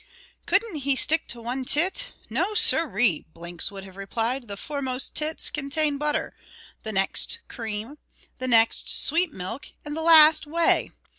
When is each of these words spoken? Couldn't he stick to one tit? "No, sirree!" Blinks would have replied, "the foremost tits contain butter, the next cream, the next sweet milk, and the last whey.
Couldn't 0.47 0.77
he 0.77 0.95
stick 0.95 1.27
to 1.27 1.39
one 1.39 1.63
tit? 1.63 2.11
"No, 2.27 2.55
sirree!" 2.55 3.23
Blinks 3.35 3.69
would 3.69 3.83
have 3.83 3.97
replied, 3.97 4.47
"the 4.47 4.57
foremost 4.57 5.13
tits 5.13 5.51
contain 5.51 5.99
butter, 5.99 6.35
the 6.81 6.91
next 6.91 7.37
cream, 7.47 7.99
the 8.39 8.47
next 8.47 8.89
sweet 8.89 9.31
milk, 9.31 9.67
and 9.85 9.95
the 9.95 10.01
last 10.01 10.47
whey. 10.47 10.89